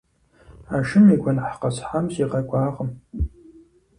А 0.75 0.75
шым 0.87 1.05
и 1.13 1.15
гуэныхь 1.21 1.57
къэсхьам 1.61 2.05
сигъэкӀуакъым. 2.13 2.89